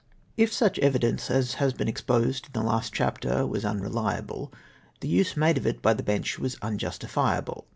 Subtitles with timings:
[0.35, 4.51] If such evidence as has been exposed in the last chap ter was unrehable,
[4.99, 7.67] the use made of it by the Bench was unjustifiable.